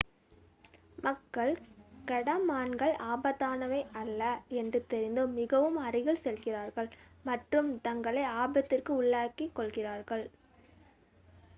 மக்கள் 0.97 1.51
கடமான்கள் 2.07 2.93
ஆபத்தானவை 3.09 3.81
அல்ல 3.95 4.21
என்று 4.61 4.79
தெரிந்தும் 4.85 5.35
மிகவும் 5.35 5.77
அருகில் 5.83 6.23
செல்கிறார்கள் 6.23 6.89
மற்றும் 7.25 7.71
தங்களை 7.81 8.25
ஆபத்திற்கு 8.41 8.93
உள்ளாக்கிக் 8.95 9.55
கொள்கிறார்கள் 9.55 10.25